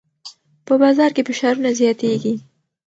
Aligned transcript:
په 0.65 0.73
بازار 0.81 1.11
کې 1.15 1.25
فشارونه 1.27 1.69
زیاتېږي. 1.79 2.33